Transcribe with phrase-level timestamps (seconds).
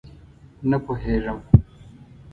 [0.69, 1.39] _نه پوهېږم.